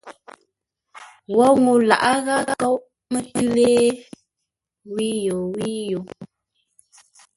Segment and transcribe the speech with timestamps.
[1.35, 3.87] Wǒ ŋuu laghʼ ghâa nkóʼ mətʉ́ lée
[4.93, 5.99] wíyo wíyo.